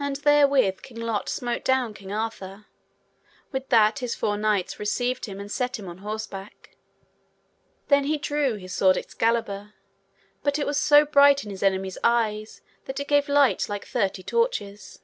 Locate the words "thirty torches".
13.86-14.98